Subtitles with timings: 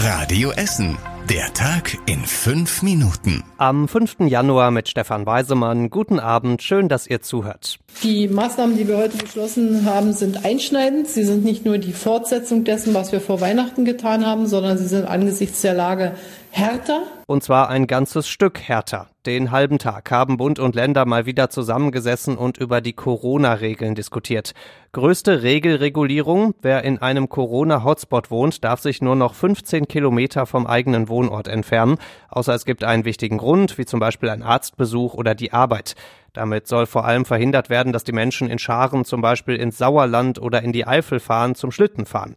[0.00, 0.96] Radio Essen.
[1.28, 3.42] Der Tag in fünf Minuten.
[3.56, 4.18] Am 5.
[4.28, 5.90] Januar mit Stefan Weisemann.
[5.90, 7.80] Guten Abend, schön, dass ihr zuhört.
[8.04, 11.08] Die Maßnahmen, die wir heute beschlossen haben, sind einschneidend.
[11.08, 14.86] Sie sind nicht nur die Fortsetzung dessen, was wir vor Weihnachten getan haben, sondern sie
[14.86, 16.14] sind angesichts der Lage
[16.58, 17.02] härter.
[17.26, 19.06] Und zwar ein ganzes Stück härter.
[19.26, 24.54] Den halben Tag haben Bund und Länder mal wieder zusammengesessen und über die Corona-Regeln diskutiert.
[24.92, 31.08] Größte Regelregulierung, wer in einem Corona-Hotspot wohnt, darf sich nur noch 15 Kilometer vom eigenen
[31.08, 35.52] Wohnort entfernen, außer es gibt einen wichtigen Grund, wie zum Beispiel ein Arztbesuch oder die
[35.52, 35.94] Arbeit.
[36.32, 40.40] Damit soll vor allem verhindert werden, dass die Menschen in Scharen zum Beispiel ins Sauerland
[40.40, 42.34] oder in die Eifel fahren zum Schlittenfahren.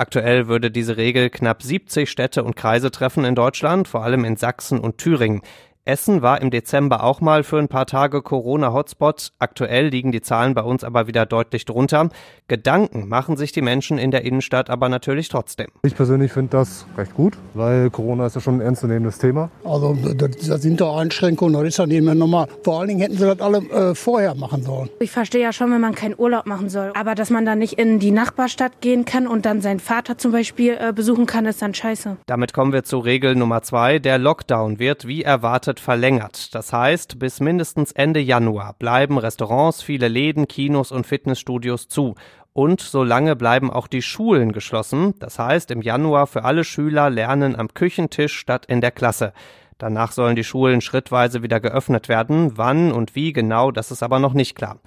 [0.00, 4.36] Aktuell würde diese Regel knapp 70 Städte und Kreise treffen in Deutschland, vor allem in
[4.36, 5.42] Sachsen und Thüringen.
[5.88, 9.32] Essen war im Dezember auch mal für ein paar Tage Corona-Hotspot.
[9.38, 12.10] Aktuell liegen die Zahlen bei uns aber wieder deutlich drunter.
[12.46, 15.68] Gedanken machen sich die Menschen in der Innenstadt aber natürlich trotzdem.
[15.82, 19.50] Ich persönlich finde das recht gut, weil Corona ist ja schon ein ernstzunehmendes Thema.
[19.64, 22.48] Also da sind doch Einschränkungen, das ist ja nicht mehr normal.
[22.62, 24.90] Vor allen Dingen hätten sie das alle äh, vorher machen sollen.
[25.00, 26.92] Ich verstehe ja schon, wenn man keinen Urlaub machen soll.
[26.94, 30.32] Aber dass man dann nicht in die Nachbarstadt gehen kann und dann seinen Vater zum
[30.32, 32.18] Beispiel äh, besuchen kann, ist dann scheiße.
[32.26, 33.98] Damit kommen wir zu Regel Nummer zwei.
[33.98, 36.54] Der Lockdown wird wie erwartet wird verlängert.
[36.54, 42.14] Das heißt, bis mindestens Ende Januar bleiben Restaurants, viele Läden, Kinos und Fitnessstudios zu.
[42.52, 45.14] Und solange bleiben auch die Schulen geschlossen.
[45.20, 49.32] Das heißt, im Januar für alle Schüler lernen am Küchentisch statt in der Klasse.
[49.78, 52.56] Danach sollen die Schulen schrittweise wieder geöffnet werden.
[52.56, 54.80] Wann und wie genau, das ist aber noch nicht klar.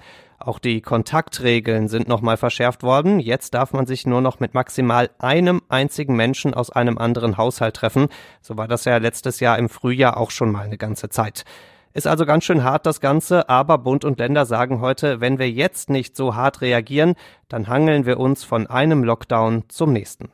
[0.44, 3.20] Auch die Kontaktregeln sind nochmal verschärft worden.
[3.20, 7.76] Jetzt darf man sich nur noch mit maximal einem einzigen Menschen aus einem anderen Haushalt
[7.76, 8.08] treffen.
[8.42, 11.46] So war das ja letztes Jahr im Frühjahr auch schon mal eine ganze Zeit.
[11.94, 15.50] Ist also ganz schön hart das Ganze, aber Bund und Länder sagen heute, wenn wir
[15.50, 17.16] jetzt nicht so hart reagieren,
[17.50, 20.30] dann hangeln wir uns von einem Lockdown zum nächsten.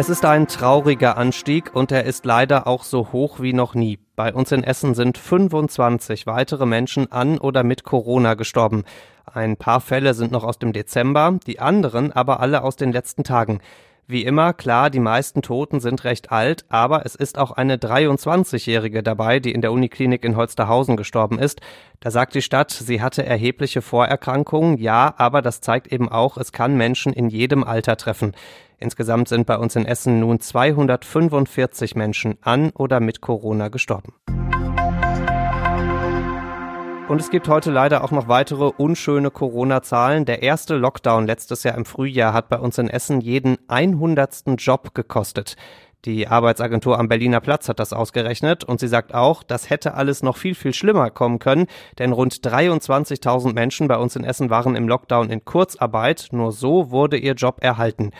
[0.00, 3.98] Es ist ein trauriger Anstieg und er ist leider auch so hoch wie noch nie.
[4.16, 8.84] Bei uns in Essen sind 25 weitere Menschen an oder mit Corona gestorben.
[9.26, 13.24] Ein paar Fälle sind noch aus dem Dezember, die anderen aber alle aus den letzten
[13.24, 13.60] Tagen.
[14.10, 19.04] Wie immer, klar, die meisten Toten sind recht alt, aber es ist auch eine 23-Jährige
[19.04, 21.60] dabei, die in der Uniklinik in Holsterhausen gestorben ist.
[22.00, 26.50] Da sagt die Stadt, sie hatte erhebliche Vorerkrankungen, ja, aber das zeigt eben auch, es
[26.50, 28.32] kann Menschen in jedem Alter treffen.
[28.78, 34.14] Insgesamt sind bei uns in Essen nun 245 Menschen an oder mit Corona gestorben.
[37.10, 40.26] Und es gibt heute leider auch noch weitere unschöne Corona-Zahlen.
[40.26, 44.44] Der erste Lockdown letztes Jahr im Frühjahr hat bei uns in Essen jeden 100.
[44.58, 45.56] Job gekostet.
[46.04, 50.22] Die Arbeitsagentur am Berliner Platz hat das ausgerechnet und sie sagt auch, das hätte alles
[50.22, 51.66] noch viel, viel schlimmer kommen können,
[51.98, 56.28] denn rund 23.000 Menschen bei uns in Essen waren im Lockdown in Kurzarbeit.
[56.30, 58.12] Nur so wurde ihr Job erhalten.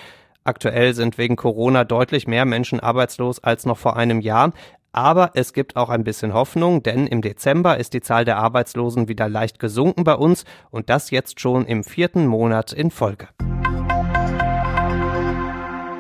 [0.42, 4.52] Aktuell sind wegen Corona deutlich mehr Menschen arbeitslos als noch vor einem Jahr.
[4.92, 9.06] Aber es gibt auch ein bisschen Hoffnung, denn im Dezember ist die Zahl der Arbeitslosen
[9.06, 13.28] wieder leicht gesunken bei uns und das jetzt schon im vierten Monat in Folge.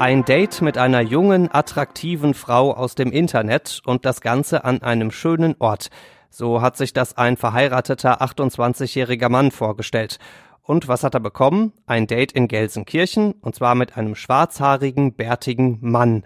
[0.00, 5.12] Ein Date mit einer jungen, attraktiven Frau aus dem Internet und das Ganze an einem
[5.12, 5.90] schönen Ort.
[6.28, 10.18] So hat sich das ein verheirateter 28-jähriger Mann vorgestellt.
[10.62, 11.72] Und was hat er bekommen?
[11.86, 16.24] Ein Date in Gelsenkirchen, und zwar mit einem schwarzhaarigen, bärtigen Mann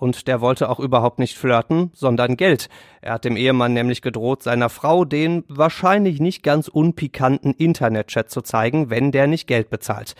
[0.00, 2.68] und der wollte auch überhaupt nicht flirten, sondern Geld.
[3.02, 8.40] Er hat dem Ehemann nämlich gedroht, seiner Frau den wahrscheinlich nicht ganz unpikanten Internetchat zu
[8.40, 10.14] zeigen, wenn der nicht Geld bezahlt.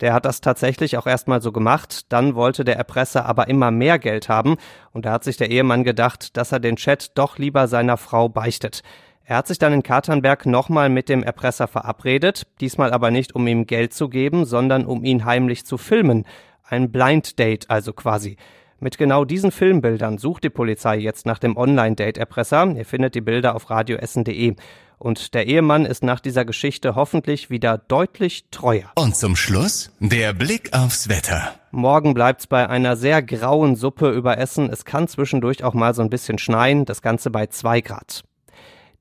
[0.00, 3.98] Der hat das tatsächlich auch erstmal so gemacht, dann wollte der Erpresser aber immer mehr
[3.98, 4.56] Geld haben,
[4.92, 8.28] und da hat sich der Ehemann gedacht, dass er den Chat doch lieber seiner Frau
[8.28, 8.82] beichtet.
[9.24, 13.46] Er hat sich dann in Katernberg nochmal mit dem Erpresser verabredet, diesmal aber nicht um
[13.46, 16.26] ihm Geld zu geben, sondern um ihn heimlich zu filmen.
[16.64, 18.36] Ein Blind Date also quasi.
[18.82, 22.74] Mit genau diesen Filmbildern sucht die Polizei jetzt nach dem Online-Date-Erpresser.
[22.76, 24.56] Ihr findet die Bilder auf radioessen.de.
[24.98, 28.90] Und der Ehemann ist nach dieser Geschichte hoffentlich wieder deutlich treuer.
[28.96, 31.54] Und zum Schluss der Blick aufs Wetter.
[31.70, 34.68] Morgen bleibt's bei einer sehr grauen Suppe über Essen.
[34.68, 36.84] Es kann zwischendurch auch mal so ein bisschen schneien.
[36.84, 38.24] Das Ganze bei zwei Grad.